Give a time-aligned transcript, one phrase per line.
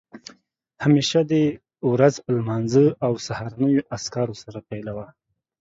[0.83, 1.45] همېشه دې
[1.91, 5.05] ورځ په لمانځه او سهارنیو اذکارو سره پیلوه